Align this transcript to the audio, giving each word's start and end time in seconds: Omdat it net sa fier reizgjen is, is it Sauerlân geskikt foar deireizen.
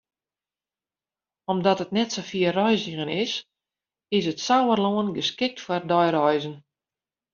Omdat 1.51 1.81
it 1.83 1.93
net 1.97 2.09
sa 2.13 2.23
fier 2.29 2.53
reizgjen 2.61 3.09
is, 3.23 3.33
is 4.17 4.25
it 4.31 4.43
Sauerlân 4.47 5.09
geskikt 5.17 5.59
foar 5.65 5.83
deireizen. 5.91 6.55